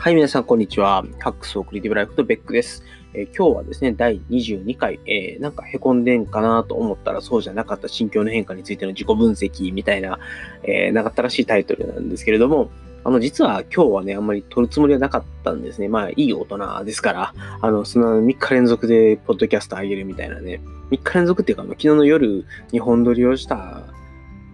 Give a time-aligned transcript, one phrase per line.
[0.00, 1.04] はい、皆さん、こんにちは。
[1.18, 2.82] ハックスオクリティブライフとベックです。
[3.12, 10.18] えー、今日はですね、第22回、えー、なんか凹んでんかなと思ったらそうじゃなかった心境の変化についての自己分析みたいな、
[10.62, 12.70] えー、長ったらしいタイトルなんですけれども、
[13.04, 15.88] あの、実は今日はね、あんまり撮るつもりはなかったんですね。
[15.88, 23.82] まあ、いい大人ですから、あの、その3日連続でポッドキャスト上げるみたいなね、3日連続っていうか、昨日の夜、2本撮りをした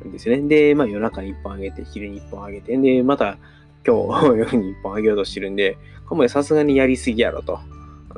[0.04, 0.48] んですよね。
[0.48, 3.38] で、まあ、夜中に1本上げて、昼に1本上げて、で、また、
[3.86, 7.60] 今日夜に1本あげようとしてるんで、これもさすがにやりすぎやろと。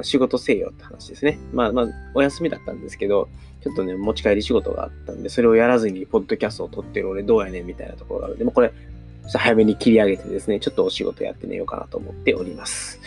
[0.02, 1.38] 仕事せえよって話ですね。
[1.52, 3.28] まあまあ、お休みだったんですけど、
[3.62, 8.72] ちょっとね、持ち帰り仕事があったんで、それをやらずに、ポッドキャストを撮ってる俺どうやねんみたいなところがあるんで、もこれ、
[9.30, 13.00] 早めに切り上げてですね、ちょっとお仕事やって寝ようかなと思っております。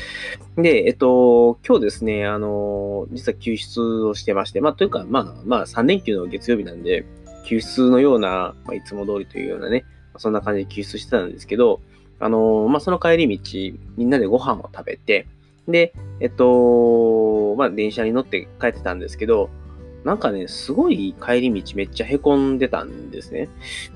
[0.57, 7.05] で、えっと、今日ですね、あの、実は救出をしてまして、まあ、というか、まあ、まあ、3連休の月曜日なんで、
[7.45, 9.85] 救出のような、まあ、いつも通りというようなね、
[10.17, 11.81] そんな感じで救出してたんですけど、
[12.21, 15.27] あの、まあ、その帰り道、みんなでご飯を食べて、
[15.68, 19.49] で、えっと、まあ、電車に乗って帰ってたんですけど、
[20.04, 23.49] なんかね、すごい帰り道めっちゃ凹んでたんですね。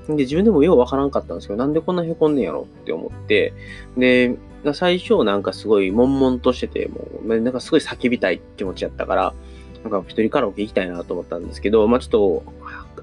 [0.08, 3.52] で、自分でもようわからんかったんですけど、なんでこんな凹んでんやろって思って、
[3.96, 4.36] で、
[4.74, 9.34] 最初なんかすごい悶々としてて、もう、なんかすごい叫びたい気持ちやったから、
[9.82, 12.42] なんか一人カラオケ行きたいなと思ったんですけど、まあちょっと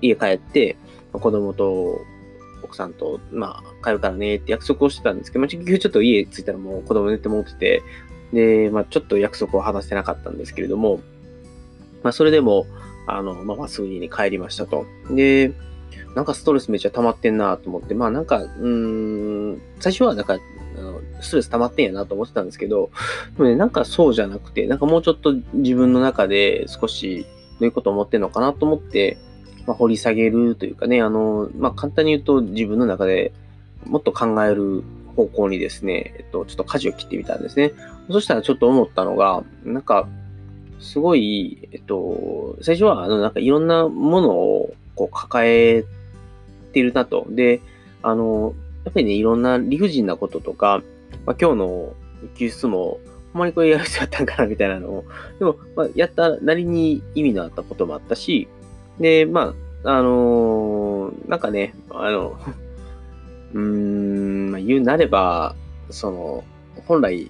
[0.01, 0.77] 家帰って、
[1.11, 2.01] 子供と
[2.63, 7.83] 奥さんと、まあ、帰るからねって約束をしてたんですけど、まあ、結局ちょっと家着いたらもう子供寝て持ってて、
[8.33, 10.99] で、まあ、ちょっと約束を果たせなかったんですけれども、
[12.03, 12.65] まあ、それでも、
[13.07, 14.85] あの、まあ、すぐ家に帰りましたと。
[15.09, 15.53] で、
[16.15, 20.37] なんかストレスめっちゃ溜まってんなと思って、まあなんか、うん、最初はなんか、
[20.75, 22.91] あのストレス溜まってんやなと思ってたんですけど、
[23.37, 29.17] でもね、なんかそうじゃなくて、なんかもうちょっと自分の中で少しどういうこと思ってんのかなと思って、
[29.65, 33.31] まあ、掘り下げるというかね、あの、まあ、簡単に言うと自分の中で
[33.85, 34.83] もっと考える
[35.15, 37.73] 方向にですね、えっと、ちょっと舵を切ってみたんですね。
[38.09, 40.07] そしたらちょっと思ったのが、なんか、
[40.79, 45.85] すごい、えっと、最初は、あの、なんかいろんなものをこう抱え
[46.73, 47.25] てるなと。
[47.29, 47.61] で、
[48.01, 50.81] あの、やっぱりね、いろんな理不尽なこととか、
[51.25, 51.93] まあ、今日の
[52.35, 52.99] 救出も、
[53.31, 55.05] ほんまにこれやる必要あったんかなみたいなのを、
[55.39, 58.47] でも、まあ、やったなりに意味のあったこともあったし、
[58.99, 62.37] で、まあ、あのー、なんかね、あの、
[63.53, 65.55] うーん、まあ、言うなれば、
[65.89, 66.43] その、
[66.87, 67.29] 本来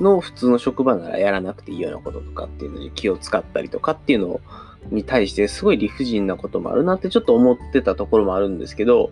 [0.00, 4.40] の普通の職場ならやらなくていいようなこととかっていうのに気を使ったりとかっていうの
[4.90, 9.10] に対してすごい理不尽なこともあるなってちょっと思ってたところもあるんですけど、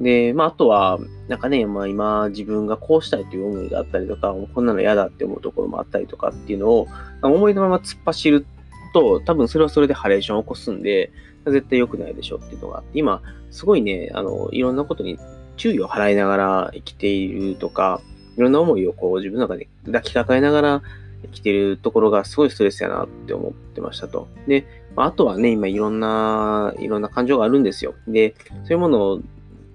[0.00, 6.88] で、まあ、あとは、なんかね、まあ今自分がこうしたいという思いがあったりとか、こんなの嫌だって思うところもあったりとかっていうのを、
[7.22, 8.46] 思いのまま突っ走る
[8.94, 11.12] と、多分それはそれでハレーションを起こすんで、
[11.44, 15.18] 絶対良くないでしょっていうのがあって、今、すごいね、あの、いろんなことに
[15.56, 18.00] 注意を払いながら生きているとか、
[18.36, 20.82] いろんな思いをこう自分の中で抱きかかえながら
[21.22, 24.28] 生きているところがすごいストレスやなって思ってましたと。
[24.46, 24.66] で、
[24.96, 27.94] あとはね、今いろんな、いろんな感情があるんですよ。
[28.08, 28.34] で、
[28.64, 29.20] そういうものを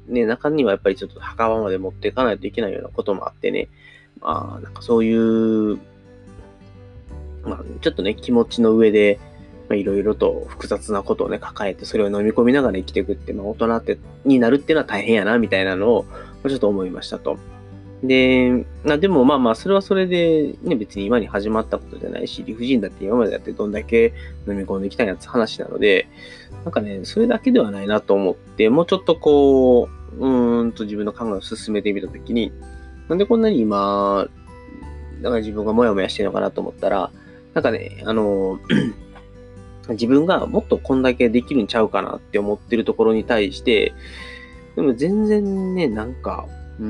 [0.08, 3.70] ね、中にはやっぱりちょっと墓場まで持っていかないといけないようなこともあってね、
[4.22, 5.80] まあ、なんかそういう
[7.44, 9.20] まあ、ちょっとね、気持ちの上で、
[9.72, 16.06] いろいろと複雑なことをね、抱えて、それを飲み込みながら生きていくって、まあ、大人って、になるっていうのは大変やな、みたいなのを、
[16.48, 17.38] ちょっと思いましたと。
[18.04, 24.14] で、まあでもまあまあ、それはそれで、ね、別に今に始まったことじゃないし、理不尽だって今までだってどんだけ
[24.48, 26.08] 飲み込んできたやつ話なので、
[26.64, 32.54] なんかね、それだけではないなと思って、もうちょっとこう、うーんと自分の考えを進めてみたときに、
[33.10, 34.28] なんでこんなに今、
[35.22, 37.12] だか自分がモヤモヤしてるのかなと思ったら、
[37.60, 38.58] なんかね、あの、
[39.90, 43.94] 自分がもっとこんだけできるんちゃうかなって思ってるところに対して、
[44.78, 46.48] でも全然ね、なんか、
[46.80, 46.86] うー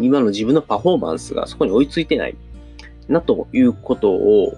[0.00, 2.36] ん、今の自分のパフォーマンスがそこに追いついてない
[3.06, 4.54] なということを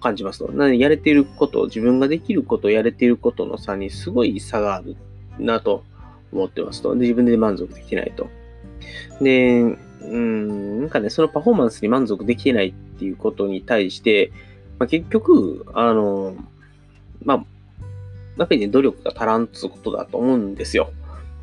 [0.00, 0.48] 感じますと。
[0.50, 4.96] なので、やれていること、自分ができること、やれていることの差にすごい差がある
[5.38, 5.84] なと
[6.32, 6.94] 思ってますと。
[6.94, 8.28] で、自分で満足できないと。
[9.20, 14.32] で、うん、なんかね、そのパフォーマンスに満足できてないっていうことに対して、
[14.78, 16.36] まあ、結局、あの、
[17.24, 17.44] まあ、
[18.38, 20.90] やっぱりね、努力が足らんつうことだと思うんですよ。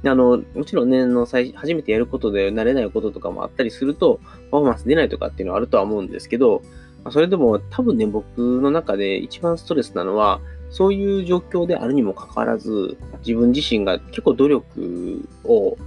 [0.04, 4.20] あの、もちろんね、の最初めてやることで慣れないこととかもあったりすると、
[4.52, 6.62] パフォーマンス出ないとかっていうのはあるとは思うんですけど、
[7.04, 15.78] まあ、それでも多分ね、僕の中で一番ストレスなのは、そういう状況であるにもかかわらず、自分自身が結構努力を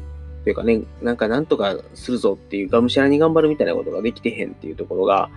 [0.48, 5.28] というかね、なんかなんとかするぞっていう、がむしゃらに頑張るみたいなことができてへんっていうところが、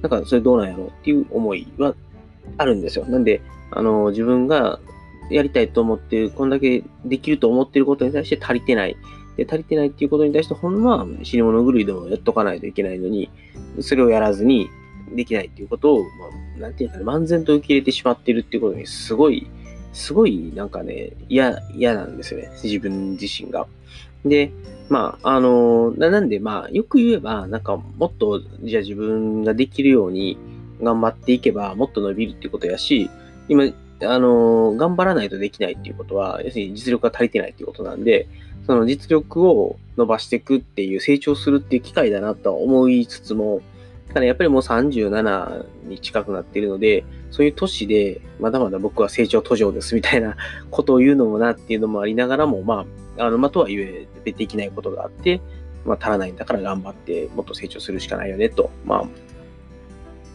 [0.00, 1.96] なんかそれどうなんやろうっていう思いは
[2.56, 3.04] あるんですよ。
[3.04, 4.78] なんで、あの、自分が
[5.28, 8.96] やりたいと思ってる、こんだけできると思ってることに対して足りてない。
[9.36, 13.28] で、足りてないっていうことに対して、ほんまは死に物狂いでもやっとかないといけないのに、
[13.80, 14.70] それをやらずに
[15.16, 16.04] できないっていうことを、ま
[16.58, 19.48] あ、なんていうかね、漫然と受け入れてしまってるっていうことに、すごい、
[19.92, 22.50] すごいなんかね、嫌、嫌なんですよね。
[22.62, 23.66] 自分自身が。
[24.24, 24.52] で、
[24.88, 30.36] まあ、あの、なんで、まあ、よく言えば、なんか、もっと、じゃあ自分ができるように
[30.82, 33.08] 頑張っていけば、もっと伸びるってことやし、
[33.48, 33.72] 今、
[34.02, 38.26] あの、頑張らないとできないっていうことは、要するに実力が足りてないっていうことなんで、
[38.66, 43.62] その実力を伸ばしていくっていう、成長するっていう機会だなとは思いつつも、
[44.12, 50.36] ただやっぱりもう37に近くなっているので、そういう年で、まだまだ僕は成長途上ですみたいな
[50.70, 52.86] ことを言うのもなっていうのもありながらも、まあ、
[53.20, 55.40] あの、まあ、とはいえ、できないことがあって、
[55.84, 59.04] まあ、足らないんだから頑張ってもっと成長するしかないよねと、まあ、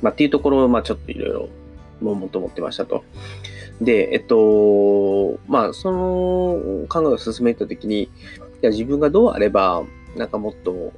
[0.01, 1.49] まあ、っていうところを、まあ、ちょっといろいろ、
[2.01, 3.03] もうもと思ってましたと。
[3.81, 8.09] で、えっと、まあ、その考えを進めたときに、い
[8.61, 9.83] や自分がどうあれば、
[10.15, 10.93] なんかもっと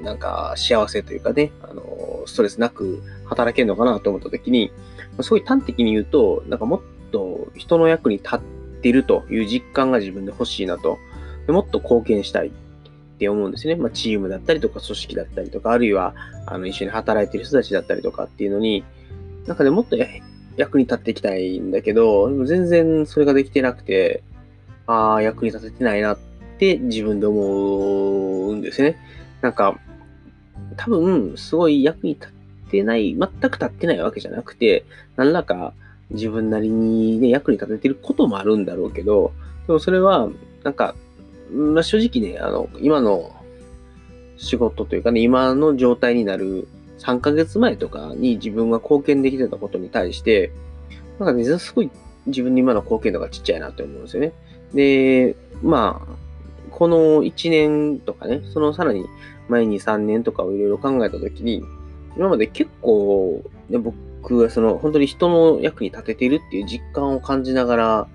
[0.00, 4.72] なんか幸せというかね、あの、ストレスなく働けるのかなと思った時に、
[5.20, 6.80] すごい端的に言うと、なんかもっ
[7.10, 8.40] と人の役に立っ
[8.82, 10.98] てるという実感が自分で欲しいなと。
[11.48, 12.50] もっと貢献したいっ
[13.18, 13.74] て思うんですね。
[13.74, 16.14] まあ、チームだったりとか組織だったりとか、あるいは
[16.46, 18.84] あの一緒に働いてる人たちだったりとかっていうのに、
[19.46, 19.96] なんかね、もっと
[20.56, 24.22] 役に立っていきたいんだけど、全然それができてなくて、
[24.86, 26.18] ああ、役に立ててないなっ
[26.58, 28.96] て自分で思うんですね。
[29.40, 29.78] なんか、
[30.76, 34.84] 多分、すごい役に立ってない、全く立ってないわけじゃなくて、
[35.16, 35.74] 何らか
[36.10, 39.32] 自分なりにね、役に立ててることもあるんだろうけど、
[39.66, 40.28] でもそれは、
[40.62, 40.94] なんか、
[41.52, 43.34] まあ、正直ね、あの、今の
[44.36, 46.66] 仕事というかね、今の状態になる
[46.98, 50.52] 3ヶ月前とかに自分が貢献できてたことに対して、
[51.18, 51.90] なんかね、すごい
[52.26, 54.32] 自分に今の貢献度がちっちゃいなって思うんですよね。
[54.74, 56.14] で、まあ、
[56.70, 59.04] この1年とかね、そのさらに
[59.48, 61.64] 前に3年とかをいろいろ考えたときに、
[62.16, 68.08] 今まで結構、ね、僕はその本当に人の役に立てているっていう実感を感じながら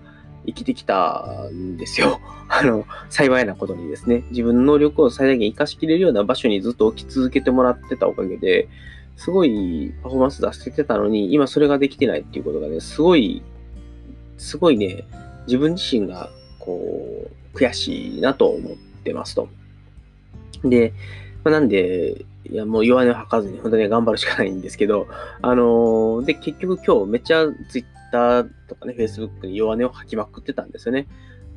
[0.48, 2.20] 生きてきたんですよ。
[2.50, 8.70] あの、幸いなことにですね、自分の能力を最大限活かしきれるような場所にずっと置き続けてもらってたおかげで、
[9.18, 13.42] すごいパフォーマンス出せてたのに、今それができてないっていうことがね、すごい、
[14.38, 15.04] すごいね、
[15.46, 16.30] 自分自身が、
[16.60, 18.74] こう、悔しいなと思っ
[19.04, 19.50] てますと。
[20.64, 20.94] で、
[21.44, 25.08] まあ、なんで、いや、もう弱音を吐かずに本当に頑張るしかないんですけど、
[25.42, 27.46] あのー、で、結局今日めっちゃ
[28.12, 31.08] Twitter とかね、Facebook に弱音を吐きまくってたんですよね。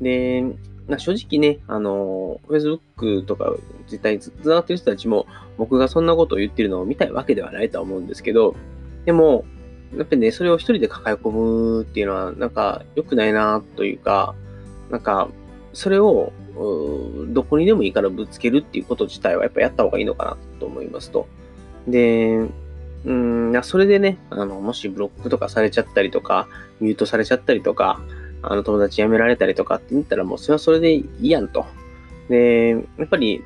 [0.01, 0.43] で、
[0.89, 3.55] まあ、正直ね、あのー、Facebook とか
[3.87, 5.27] Twitter につながってる人たちも、
[5.59, 8.55] 僕がそんなことを言ってるのを見たいわけではないとは思うんですけど、
[9.05, 9.45] でも、
[9.97, 14.35] やっぱりね、それを一人で抱え込むっていうのは、なんか良くないなというか、
[14.91, 15.29] なんか、
[15.73, 16.33] それを
[17.29, 21.29] どこにでもいいからぶつけるっていうこと自体はやっぱやった方がいいのかなと思いますと。
[21.87, 22.47] で、
[23.05, 26.49] うん、それでね、あの、もしブロックとかされちゃったりとか、
[26.81, 28.01] ミュートされちゃったりとか、
[28.43, 31.67] あの、友達辞められたりとかって言ったらもうそれはそれでいいやんと。
[32.29, 33.43] で、やっぱり、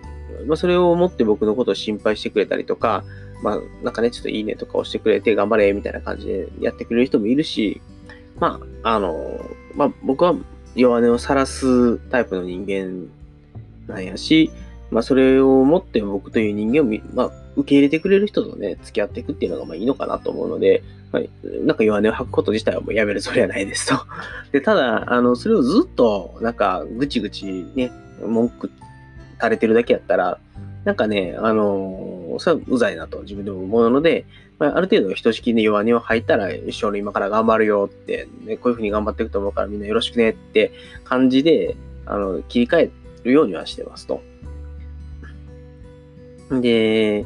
[0.46, 3.04] まあ、それを思って僕のことを心配してくれたりとか、
[3.42, 7.80] まあ、なんかね、ちょっといいねとか押してくれて頑張れ、みたいな感じでやってくれる人もいるし、
[8.40, 9.40] まあ、あの、
[9.74, 10.34] まあ、僕は
[10.74, 13.08] 弱音を晒すタイプの人間
[13.86, 14.50] なんやし、
[14.90, 20.82] まあ、それを持って僕という人間を、まあ、受け入れてくれる人とね、付き合っていくっていうのがまあいいのかなと思うので、
[21.12, 21.30] はい、
[21.64, 23.94] なんか弱音を吐くこと自体はもうやめるそれはないですと。
[24.52, 27.92] で、ただ、あの、それをずっと、なんか、ぐちぐちね、
[28.24, 28.70] 文句
[29.38, 30.38] 垂れてるだけやったら、
[30.84, 34.26] なんかね、あの、それはうざいなと自分でも思うので、
[34.58, 40.72] まあ、ある程度、ひとしきり弱音を吐いたら、一緒に今から頑張るよって、ね、こういうふうに頑張っていくと思うからみんなよろしくねって
[41.04, 42.90] 感じで、あの、切り替え
[43.24, 44.22] るようにはしてますと。
[46.50, 47.24] で、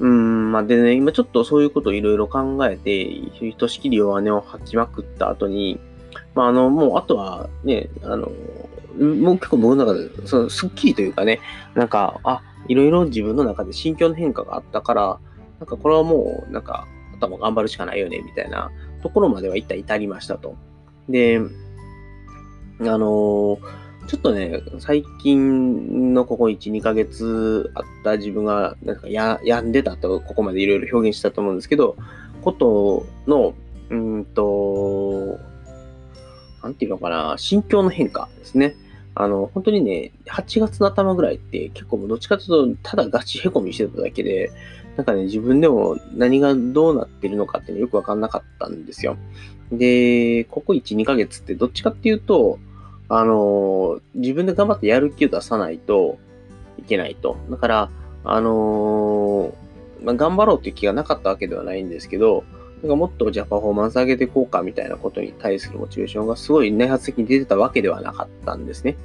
[0.00, 5.80] うん、まあ、でね、今ちょっとそういうことをいろいろ考えて、ひとしきり弱音を吐きまくった後に、
[6.34, 8.30] まあ、あの、もう、あとはね、あの、
[8.96, 11.40] もう結構僕の中で、その、スッキリというかね、
[11.74, 15.18] なんか、あ、いろいろ自分の中で心境の変化があったから、
[15.58, 16.86] なんかこれはもう、なんか、
[17.18, 18.70] 頭頑張るしかないよね、みたいな
[19.02, 20.54] ところまでは一体至りましたと。
[21.08, 21.40] で、
[22.80, 23.58] あの
[24.08, 31.94] ちょっとね、最近のここ1、2ヶ月あった自分が、なんかや、病んでたと、ここまでいろいろ表現したと思うんですけど、
[32.42, 33.52] ことの、
[33.90, 35.38] うんと、
[36.62, 38.76] なんていうのかな、心境の変化ですね。
[39.14, 44.50] あの、本当にね、8月の頭ぐらいって結構どっちかというと、ただガチへこみしてただけで、
[44.96, 49.18] なんかね、自分でも何がどうなってるのかっていうのよくわかんなかったんですよ。
[49.70, 52.58] で、ここ1、2ヶ月ってどっちかっていうと、
[53.08, 56.18] あの、自分で頑張ってやる気を出さないと
[56.78, 57.36] いけないと。
[57.50, 57.90] だから、
[58.24, 59.54] あの
[60.02, 62.44] まあ、頑張ろうっていう気がなかったわけではないんですけど、
[62.82, 68.96] なんかもっとじゃあパフォーマンス上げていこうかみたいなことに対するモチベーションがすごい内発的に出てたわけではなかったんですね。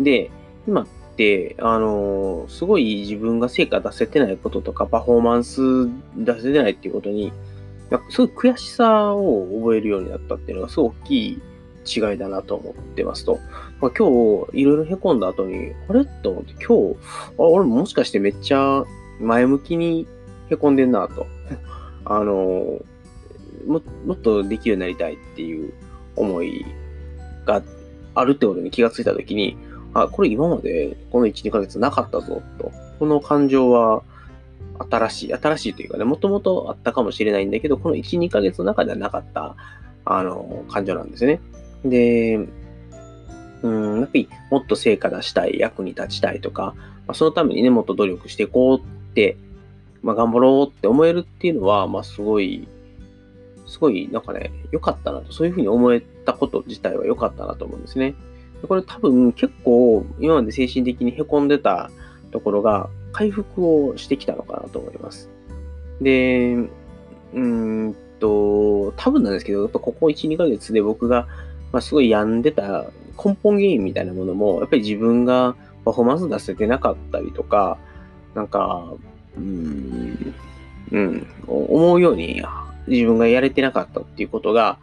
[0.00, 0.30] で、
[0.68, 0.86] 今っ
[1.16, 7.32] て、あのすごい自分が成果出せてないこととか、パフォーマンス出せてないっていうことに、
[7.90, 11.42] なんかすごい悔しさを覚えるようになったっていうのがすごい大きい
[11.86, 13.38] 違いだなと思ってますと。
[13.80, 14.08] まあ、今
[14.52, 16.04] 日、いろいろ凹んだ後に、あれ？
[16.04, 16.96] と思って、今日、
[17.38, 18.84] あ、俺もしかしてめっちゃ
[19.20, 20.06] 前向きに
[20.50, 21.26] 凹んでんなと。
[22.04, 22.80] あの、
[23.66, 25.72] ももっとできるようになりたいっていう
[26.14, 26.64] 思い
[27.44, 27.62] が
[28.14, 29.56] あるってことに気がついたときに、
[29.92, 32.70] あ、これ今までこの1、2ヶ月なかったぞと。
[32.98, 34.02] この感情は
[34.90, 39.56] 新しい、新しいというかね、もともとあったかもしれないんだけど、この1、2ヶ月の中ではなかった、
[40.04, 41.40] あの、感情なんですね。
[41.88, 42.48] で、
[43.62, 46.74] うん、やっぱりもっと成果出したい、役に立ちたいとか、
[47.06, 48.82] まあ、そのためにね、もっと努力していこうっ
[49.14, 49.36] て、
[50.02, 52.68] まあ、頑張ろうって思えるっていうのは、まあ、すごい、
[53.66, 58.14] すごい、なんかね、良かったなと、そういうふうに思えたこと自体は良かったなと思うんですね。
[58.66, 61.90] これ多分結構、今まで精神的に凹んでた
[62.30, 65.30] ところが、回復をしてきたのかなと思います。
[66.00, 71.26] で、うーんと、多分なんですけど、やっぱここ1、2ヶ月で僕が
[71.72, 72.86] まあ、すごい病んでた
[73.22, 77.78] 根本原因みたいなものも、やっぱり自分がパフォーマンス出せてなかったりとか、
[78.34, 78.92] なんか、
[79.36, 80.34] うん、
[80.92, 82.42] うん、思うように
[82.86, 84.78] 自分がやれてなかったっていうことが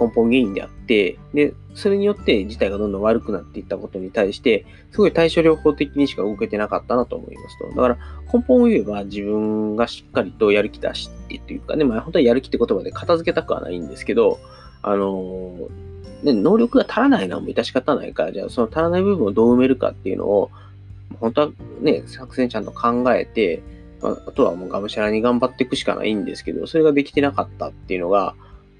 [0.00, 7.68] 根本原因であって、で、それによって事態がどんどん悪くなっていったことに対して、すごい対処療法的にしか動けてなかったなと思いますと。
[7.68, 7.98] だから
[8.32, 14.38] 根本を言えば自分がしっかりとやる気出してというかね、まあ本当はやる気って言葉で片付けたくはないんですけど、
[14.82, 15.54] あの
[16.22, 20.50] ね、能力が足らないのはもう致し方ないから、じゃあその足らない部分をどう埋めるかっていうのを、
[21.20, 21.48] 本当は
[21.80, 23.62] ね、作戦ちゃんと考えて、
[24.02, 28.34] あとはもうがむしゃらに頑張っていくしかないんですけど、それができてなかったっていうのが、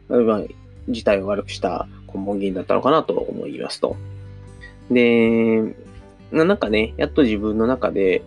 [0.08, 0.42] まあ、
[0.88, 3.96] 事態を悪くした根本原因だったのかなと思いますと。
[4.90, 5.74] で、
[6.32, 8.22] なんかね、やっと自分の中で、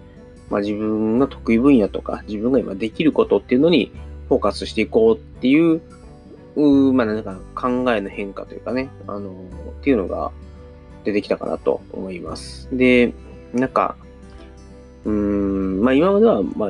[0.49, 3.91] まあ、自分の得意分野とか、自分が今できることっていうのに
[4.27, 5.81] フォーカスしていこうっていう
[6.93, 10.31] まあ、なんか考えの変化というかね、あのっていうのが
[11.03, 12.67] 出てきたかなと思います。
[12.71, 13.13] で、
[13.53, 13.95] なんか、
[15.05, 16.69] うーん、まあ今までは、まあ、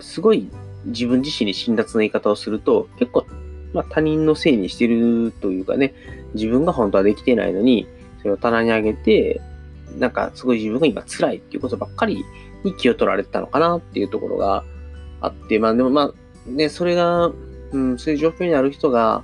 [0.00, 0.48] すごい
[0.86, 3.26] 自分自身に辛辣な言い方をすると、結構、
[3.72, 5.94] まあ他人のせいにしてるというかね、
[6.34, 7.86] 自分が本当はできてないのに、
[8.20, 9.40] それを棚に上げて、
[9.98, 12.24] なんかすごい自分が今辛いっていうことばっかり
[12.64, 14.64] に気を取られてたのかなっていうところが
[15.20, 16.12] あって、まあでもま
[16.46, 17.30] あ、ね、それが、
[17.72, 19.22] うん、そういう状況にある人が、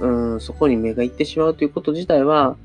[0.00, 2.56] うん、そこに目がいってしまうということ自体は、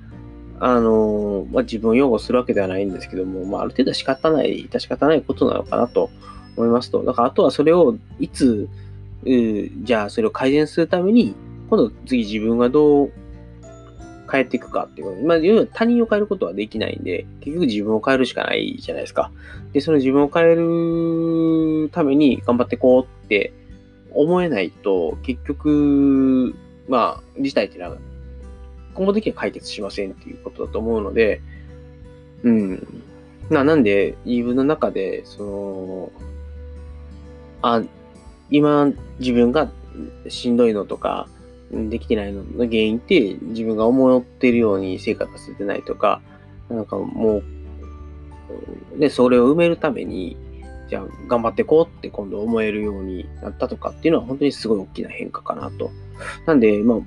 [0.60, 6.10] あの、まあ、自分を擁護するわけではないんですけども、まあ、ある程度仕方ない、致し方ないことなのかなと
[6.58, 7.04] 思いますと。
[7.04, 8.68] だから、あとはそれをいつ、
[9.24, 11.34] じゃあそれを改善するために、
[11.70, 13.12] 今度次自分がどう
[14.32, 15.28] 変えていくかっていうこと。
[15.28, 19.32] まあ、要は他人を変えることはできないんで、結局自分を変えるしかないじゃないですか。
[19.74, 23.54] で、その自分を変えるために頑張っていこうって
[24.14, 26.56] 思えないと、結局、
[26.88, 27.98] まあ、事態っていうのは、
[28.98, 31.42] 根本的には解決しませんっていうことだと思うので、
[32.44, 33.04] うん。
[33.50, 36.12] な、なんで、自分の中で、その、
[37.62, 37.84] あ、
[38.50, 39.70] 今、自分が
[40.28, 41.28] しんどいのとか、
[41.72, 46.22] できてないのの原因って、自分が思ってるように成果出せてないとか、
[46.70, 47.42] なんかも
[48.96, 50.36] う、ね、それを埋めるために、
[50.90, 55.92] じゃあ頑張ってこうって今度思えるようになったとかっていうのは本当にすごい大きな変化かなと。
[56.46, 56.98] なんで、まあ、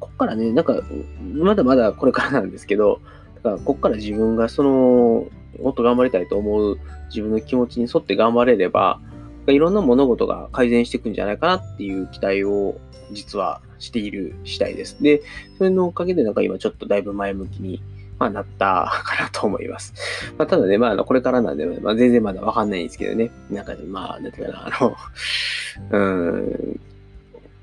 [0.00, 0.82] こっからね、なんか、
[1.32, 3.00] まだまだこれからなんですけど、
[3.36, 5.26] だからこっから自分がその、
[5.62, 9.00] もっと頑張りたいと思う自分の気持ちに沿って頑張れれば、
[9.46, 12.78] いろんな物事が改善していくんじゃないかなっていう期待を
[13.12, 15.00] 実はしている次第です。
[15.02, 15.22] で、
[15.58, 17.82] それのおかげでなんか今ちょっとだいぶ前向きに
[18.20, 19.94] まあ、なったかなと思います。
[20.36, 23.30] まあ、ただね、まあ、これからなんで、まあ、全然まだわかんないんですけどね。
[23.50, 24.96] なんか、まあ、なんていうかな、あの、
[25.90, 26.80] うん、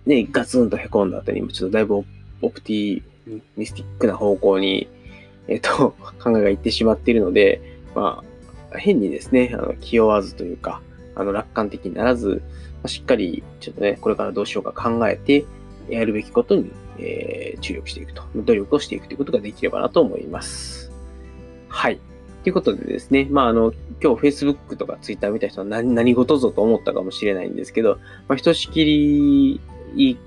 [0.08, 2.04] ね、ガツンと凹んだ後に、ちょっとだいぶ
[2.42, 3.04] オプティ
[3.56, 4.88] ミスティックな方向に、
[5.48, 7.62] えっ、と、 考えがいってしまっているので、
[7.94, 8.24] ま
[8.74, 10.82] あ、変にですね、あの気負わずというか、
[11.14, 12.42] あの、楽観的にならず、
[12.78, 15.46] まあ、しっかり、ちょっとね、これからどうしようか考えて、
[15.88, 20.92] やるべきことにえー、注力していくと、努力をしていくということができればなと思います。
[21.70, 22.00] はい。
[22.44, 29.62] ということでですね、まあ、あの、今日 Facebook とか Twitter 見た人は何何事ぞと思ったかもしれないんですけど、まあ、ひとしきり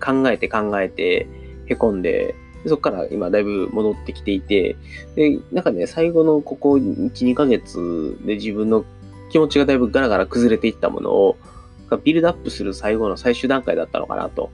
[0.00, 1.26] 考えて考えて、
[1.66, 2.34] へこんで、
[2.66, 4.76] そこから今だいぶ戻ってきていて、
[5.14, 8.84] で、なんかね、最後のここ1、2ヶ月で自分の
[9.30, 11.36] 気持ちがだいぶガラガラ崩れていったものを、
[12.04, 14.50] ビルドアップする最後の最終段階だったのかなと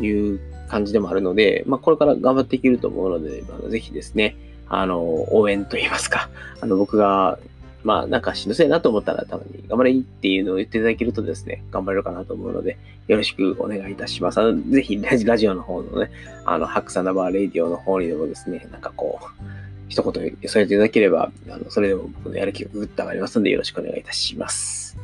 [0.00, 4.36] いう感じでもあるので、まあ、これから頑張っていけると思うので、あのぜひですね、
[4.68, 5.02] あの、
[5.34, 6.28] 応援といいますか、
[6.60, 7.38] あの、僕が
[7.84, 14.40] まあ、なんかしんどそうやなと思ったら、たまに頑張れいいっていうのを言っていただけるとですね、頑張れるかなと思うので、よろしくお願いいたします。
[14.40, 16.10] あのぜひラジ、オの方のね、
[16.46, 19.44] あの、ハクサナバーレイディオの方にでもですね、なんかこう、
[19.88, 20.12] 一言
[20.48, 24.96] 添えていただければ、あのそれでも僕のやる気がぐっと上がりますので、よろしくお願いいたします。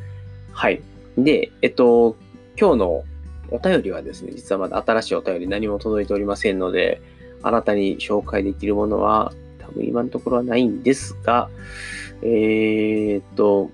[0.52, 0.80] はい。
[1.18, 2.16] で、えっと、
[2.58, 3.04] 今日の
[3.50, 7.00] お便りはですね、実はまだ新しいお便り何も届いておりませんので、
[7.42, 11.48] あなたに紹介できるものは多分今のところはないんですが、
[12.22, 13.70] えー、っと、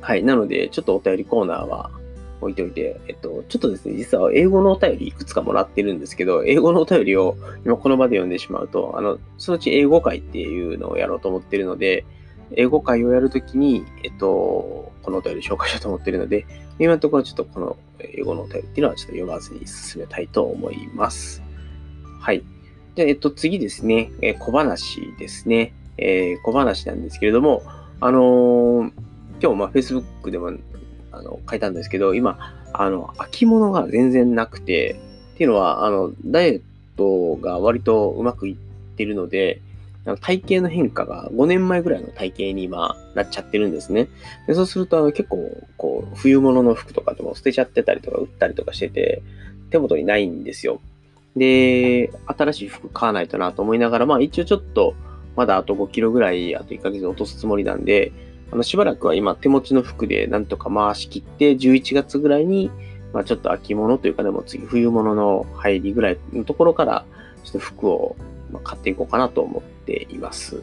[0.00, 0.22] はい。
[0.22, 1.90] なので、ちょっとお便りコーナーは
[2.42, 12.04] 置いておいて、えっと、ちょっとですね、実は英語のお便りいくつかもらってるんですけど、英語のお便りを今この場で読んでしまうと、あの、そのうち英語会っていうのをやろうと思ってるので、
[12.52, 16.46] 英語会をやるときに、えっと、このお便り紹介しようと思っているので、
[16.78, 21.42] 今のところちょっとこの英語のお便りっていうのはちょっと読まずに進めたいと思います。
[22.20, 22.42] はい。
[22.96, 25.72] じゃあ、えっと、次ですね、え小話ですね。
[25.96, 27.62] えー、小話なんですけれども、
[28.00, 28.92] あのー、
[29.40, 30.52] 今日、まあ、Facebook でも
[31.12, 32.38] あの書いたんですけど、今、
[32.72, 34.96] あの、秋物が全然なくて、
[35.34, 36.60] っていうのは、あの、ダイエッ
[36.96, 38.56] トが割とうまくいっ
[38.96, 39.60] てるので、
[40.20, 44.08] 体型の変化が5年前ぐらいの体型に今なっちゃってるんですね。
[44.46, 49.22] でそうするとあの結構こう冬物の服とかでも捨てちゃってたりとか売ったりとかしてて
[49.70, 50.80] 手元にないんですよ。
[51.36, 54.94] で、新しい服買わないとなと思いながら、まあ一応ちょっと
[55.36, 58.12] まだあと5キロぐらい、あと1ヶ月落とすつもりなんで、
[58.52, 62.70] あの、しばらくは今手持ちの服でなんとか回し切って、11月ぐらいに、
[63.12, 67.04] まあちょっと秋物というかでも次冬物の入りぐらいのところから、
[67.42, 68.16] ちょっと服を
[68.50, 70.62] ま買っていこうかなと思っています。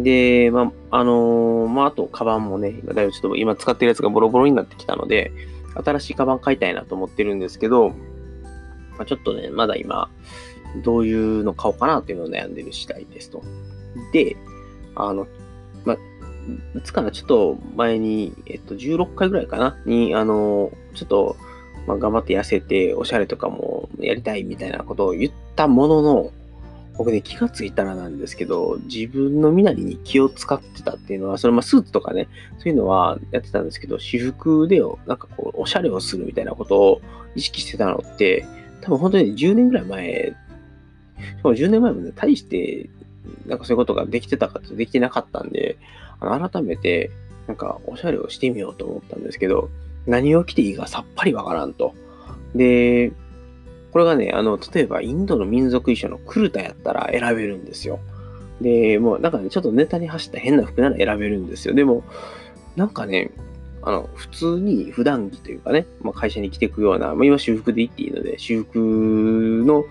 [0.00, 5.32] で、まあ、あのー、まあ、あと、カバンもね、今、だいぶちょっと今使ってるやつがボロボロになってきたので、
[5.84, 7.90] 新しいカバン買いたいなと思ってるんですけど、
[8.96, 10.10] まあ、ちょっとね、まだ今、
[10.82, 13.42] どういうの買おうかなっていうのを悩んでる次第ですと。
[14.12, 14.36] で、
[14.96, 15.26] あの、
[15.84, 15.98] ま、い
[16.82, 21.36] つかな、ちょっと前に、えっと、16回ぐらいかな、に、あの、ちょっと、
[21.86, 26.32] ま頑張って痩せて、おしゃれとかもやりたいみたいなことを言ったものの、
[26.96, 32.28] 僕ね、気がついたらなんですけど、自分の身なりに気を使ってたっていうのは、それまあスーツとかね、
[32.58, 37.00] そういうのはやってたんですけど、私服でなんかこう、おしゃれをするみたいなことを
[37.34, 38.46] 意識してたのって、
[38.80, 40.34] 多分本当に10年ぐらい前、
[41.18, 42.88] しかも10年前もね、大して
[43.46, 45.76] なんかそういうことができてたかってできてなかったんで、
[46.20, 47.10] あの改めて、
[47.46, 49.68] なんかおしゃれをしてみようと思ったんですけど、
[50.06, 51.94] 何を着ていいかさっぱりわからんと。
[52.54, 53.12] で、
[53.94, 58.00] これがね、あの、例えばインドの民族衣装のクルタやったら選べるんですよ。
[58.60, 61.74] で、もうなんかね、ちょっとネタに走った変な服なら選べるんですよ。
[61.74, 62.02] でも、
[62.74, 63.30] なんかね、
[63.82, 68.78] あの、普通に普段着というかね、まあ、会社に着ていくような、まあ、今私服で行っていいので、私服
[69.64, 69.84] の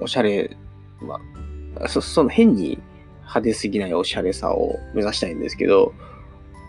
[0.00, 0.56] おしゃれ、
[1.02, 1.20] ま
[1.82, 2.80] あ、そその変に
[3.18, 5.92] 派手すぎないおしゃれさを目指したいんですけど、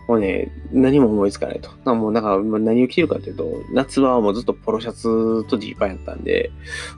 [0.08, 1.70] もうね、何も思いつかないと。
[1.84, 6.50] なもうなんか何を着てるかというと、夏はもうずっとポロシャツとジーパンやったんで、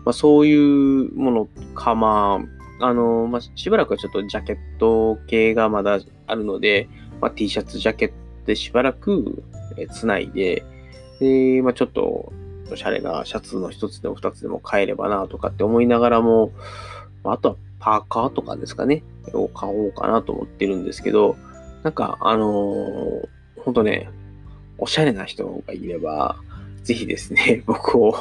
[0.05, 2.41] まあ、そういうものか、ま
[2.81, 6.89] あ、あの、まあ、しばらくはちょっとジャケット系がまだあるので、
[7.21, 8.15] まあ、T シャツ、ジャケット
[8.47, 9.45] でしばらく
[9.93, 10.65] つないで、
[11.21, 12.33] で、まあ、ちょっと
[12.71, 16.53] おしゃれなシャツの一つでも二つでも買えればなとかって思いながらも、
[17.25, 21.37] あとはパーカーとかですかね、を買おうかなと思ってるんですけど、
[21.85, 23.29] なんか、あのー、
[23.61, 24.09] ほんとね、
[24.79, 26.37] おしゃれな人がいれば、
[26.83, 28.13] ぜひですね、 僕を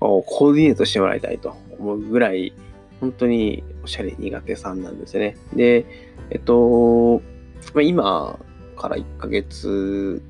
[0.00, 2.52] コーディネートしてもらいたいと思うぐらい、
[3.00, 5.36] 本当におしゃれ苦手さんなんですよね。
[5.54, 5.86] で、
[6.30, 7.22] えっと、
[7.80, 8.38] 今
[8.76, 10.20] から1ヶ月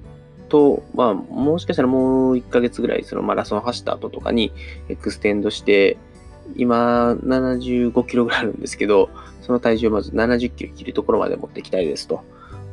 [0.50, 4.52] と、まあ、もしかしたらもう1ヶ月ぐらい、そのマラソン走った後とかに
[4.90, 5.96] extend して、
[6.56, 9.08] 今、75キロぐらいあるんですけど、
[9.40, 12.22] その体重をまず70キロ切るところまで持っていきたいですと。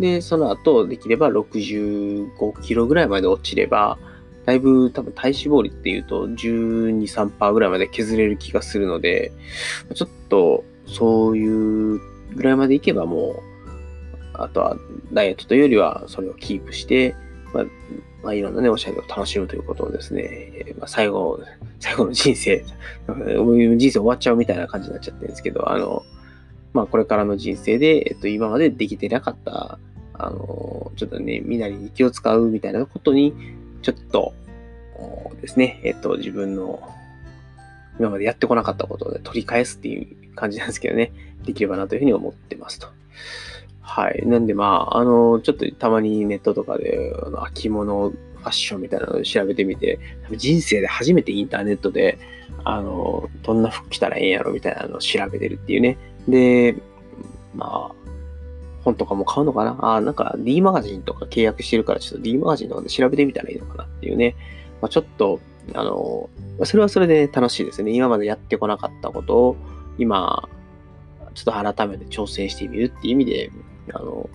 [0.02, 3.98] で、その後、できれば65キロぐらいまで落ちれば、
[4.46, 9.32] だいぶ多分体脂肪率っていうと12、3%ぐらいまで削れる気がするので、
[9.94, 12.00] ちょっとそういう
[12.34, 13.40] ぐらいまでいけばもう、
[14.34, 14.78] あとは
[15.14, 17.16] ダイエットというよりはそれをキープして、
[17.54, 17.66] まあ、
[18.24, 21.40] まあ、いろんなね、おしゃれを楽しむということをですね、まあ、最後、
[21.80, 22.66] 最後の人生、
[23.08, 26.04] 人生終わっちゃうみたいな感じになっちゃってるんですけど、あの、
[26.74, 29.78] まあ、これからの人生で、えっと、今までできてなかった、
[30.26, 33.34] あの、ちょっとね、身なりに気を使うみたいなことに、
[33.82, 34.34] ちょっと
[35.42, 36.82] ですね、えっと、自分の
[38.00, 41.12] 今までやってこなかったことで取り返すっていう感じなんですけどね、
[41.44, 42.88] できればなというふうに思ってますと。
[43.82, 44.26] はい。
[44.26, 50.00] なんでまあ、あの、ちょっとたまにネットとかで、あの秋物ファッションみたいなのを調べてみて、
[50.36, 52.18] 人生で初めてインターネットで、
[52.64, 55.98] あの、どんな服着たらええんやろみたいなのを調べてるっていうね。
[56.28, 56.76] で、
[57.54, 58.01] まあ、
[58.84, 59.78] 本とかも買うのかな？
[59.96, 64.36] あ、なんか D マガジンとか契約してるから、ちょっと D マガジンとかで調べてみたらいいのかなっていうね。
[64.82, 65.40] まあ、ちょっと、
[65.76, 66.30] あの、
[66.64, 67.92] それはそれで楽しいですね。
[67.92, 69.56] 今までやってこなかったことを、
[70.00, 70.50] 今、
[71.36, 73.52] ちょっと改めて挑戦してみるっていう意味で、
[73.94, 74.30] あの、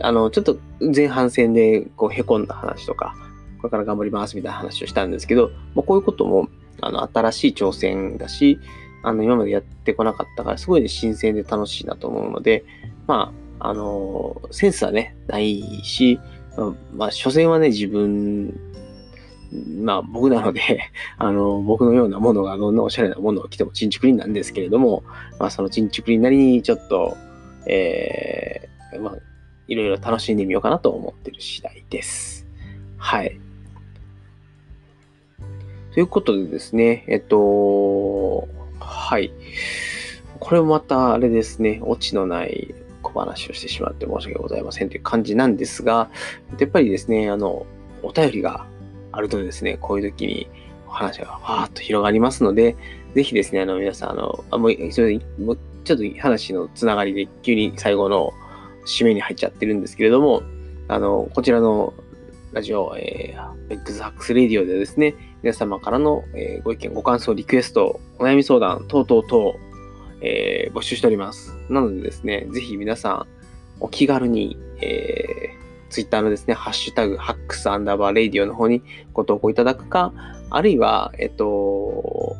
[0.00, 3.14] あの、ちょっと前半戦でこう凹んだ話とか、
[3.58, 6.48] これから頑張りますみたいな話をしたんですけど、まあ、こういうことも、
[6.80, 8.58] あの、新しい挑戦だし、
[9.02, 12.64] あの、今までやってこなかったから、すごい、ね、新鮮で楽しいなと思うので、
[13.06, 16.18] まあ、あの、センスはね、ないし、
[16.92, 18.58] まあ、所詮はね、自分、
[19.82, 20.60] まあ、僕なので
[21.18, 25.02] あの、僕のようなものがどんなおしゃれなものを着てもチンチクリンなんですけれども、
[25.38, 27.16] まあ、そのチンチクリンなりにちょっと、
[27.66, 29.16] えー、まあ、
[29.66, 32.46] いろいろ楽しんでみようかなと思ってる次第です。
[32.96, 33.40] はい。
[35.92, 38.48] ということでですね、えっと、
[38.80, 39.32] はい。
[40.40, 42.74] これもまたあれですね、オチのない
[43.14, 46.10] 小話をしてしまって申し訳ございませんという感じなんですが、
[46.58, 47.66] やっぱりですね、あの、
[48.02, 48.66] お便りが
[49.12, 50.48] あるとですね、こういう時に
[50.88, 52.76] お話がわーっと広がりますので、
[53.14, 58.32] ぜひですね、あの、皆さん、あの、あもうちょっと話のつながりで急に最後の
[58.86, 60.42] 締めに入っちゃってるんですけれども、
[60.88, 61.94] あの、こちらの
[62.52, 69.56] ラジオ、えー、ベックスハックスレディオでですね、皆様からの、えー、ご意見、ご感想、リクエスト、お悩み相談、等々等、
[70.20, 71.53] えー、募集しております。
[71.68, 73.26] なのでですね、ぜひ皆さん、
[73.80, 80.12] お気軽に、えー、ツイッターのですね、ハッシュタグ、ハックスアンダーバーレディオの方にご投稿いただくか、
[80.50, 82.36] あるいは、えっと、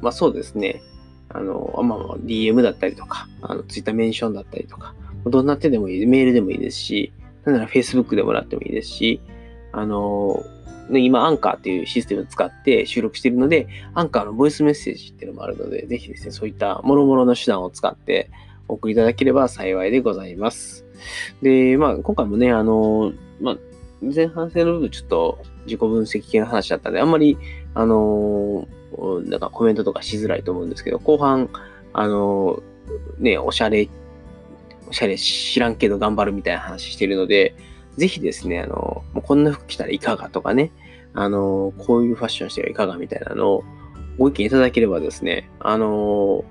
[0.00, 0.82] まあそうですね、
[1.28, 4.94] あの、まあ、DM だったりとか、あの、ツイッターメンションだったりとか、
[5.26, 7.12] どんな手でもいい、メールでもいいですし、
[7.44, 9.20] なんなら Facebook でもらってもいいですし、
[9.72, 10.44] あの、
[10.90, 18.30] 今、アンカーっていうシステムを使って収録しているので、アンカーのボイスメッセージっていうのもあるので、ぜひですね、そういった諸々の手段を使って
[18.68, 20.84] お送りいただければ幸いでございます。
[21.42, 23.58] で、まあ、今回もね、あの、まあ、
[24.02, 27.38] 前半戦の部分ちょっと自己分析系の話だったんで、あんまり、
[27.74, 28.66] あの、
[29.24, 31.50] なんかコメントとかしづらいと思うんですけど、後半、
[31.92, 32.62] あの、
[33.18, 33.88] ね、おしゃれ、
[34.88, 37.54] おしゃれ知らんけど頑張るみたいな話してるので、
[37.96, 40.72] ぜひですね、あの、こんな服着たらいかがとかね、
[41.14, 43.64] あの、こういうファッションしてはいかがみたいなのを
[44.18, 46.44] ご意見いただければですね、あの、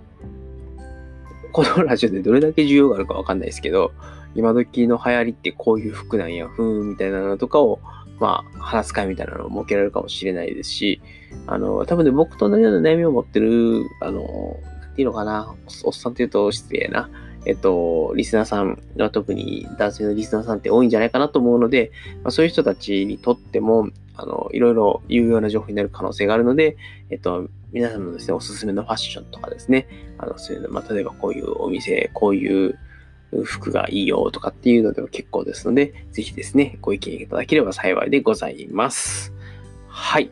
[1.54, 3.94] このラジオでどれだけ需要があるかわかんないですけど、
[4.34, 7.80] 今時の流行りってこういう服なんや、ふーんみたいなのとかを、
[8.20, 11.00] まあ、話す会みたいなのを設けられるかもしれないですし、
[11.46, 17.12] あの、多分ね、僕と同じような悩みを持ってる、あの、なんていうのかな、おっさんって言うと失礼な、
[17.46, 21.92] えっと、リスナーさんは特に男性のリスナーさんって多いんじゃないかなと思うので、
[22.24, 26.78] まあ、そういう人たちにとっても、あの、いろいろ有用な情報になる可能性があるので、
[27.12, 29.88] えっと、皆さんのですね、おすすめのファッションとかですね、
[30.19, 32.77] あの、そういうの、まあ、例えばこういうお店、こういう
[33.43, 39.33] 服がいいよとかっていうのでも結構ですので、ぜひですね、ご意見いただければ幸いでございます。
[39.88, 40.29] はい。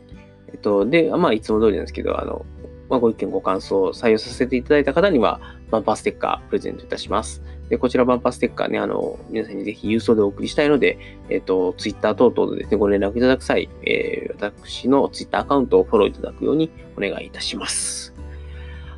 [0.49, 2.45] えっと、で、まあ、いつも通りなんですけど、あの、
[2.89, 7.41] まあ、ご意見、ご感想を採用させていただいた方には、バンパーステッカープレゼントいたします。
[7.71, 10.97] で、こちらバンパーステッカーね、あの、皆さんにぜひ郵送でお送りしたいので、
[11.29, 18.13] えっ、と、ツイッター等々でですね、ご連絡いただく際、えー、私のツイッターアカウントをフォローいただくようにお願いいたします。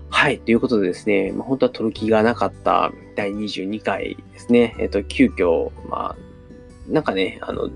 [0.09, 0.39] はい。
[0.39, 4.75] ということでですね、まあ、本当は取る気がなかった第22回ですね。
[4.79, 7.69] えっ、と、急遽、まあ、なんかね、あの、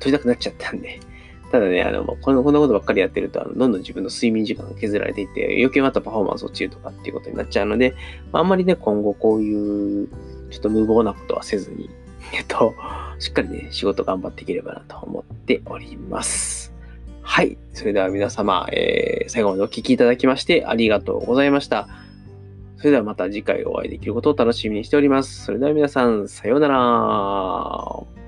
[0.00, 1.00] 撮りたくなっちゃったんで、
[1.54, 7.94] ただね、あの、この、こんなことばっかりやってると、あの、どんどん自分の睡眠時間が削られていって、余計またパフォーマンス落ちるとかっていうことになっちゃうので、
[8.32, 10.08] まあ、あんまりね、今後こういう、
[10.50, 11.88] ちょっと無謀なことはせずに、
[12.34, 12.74] えっと、
[13.20, 16.74] しっかりね、仕事頑張っていければなと思っております。
[17.22, 17.56] はい。
[17.72, 21.86] それでは皆様、えー、最後までお聴きいただきましてありがとうございました。
[22.78, 25.44] それではまた次回お会いできることを楽しみにしております。
[25.44, 28.23] それでは皆さん、さようなら。